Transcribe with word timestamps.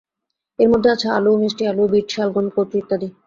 এর 0.59 0.67
মধ্যে 0.71 0.89
আছে 0.95 1.07
আলু, 1.17 1.31
মিষ্টি 1.41 1.63
আলু, 1.71 1.83
বিট, 1.91 2.07
শালগম, 2.13 2.45
কচু 2.55 2.75
ইত্যাদি। 2.81 3.07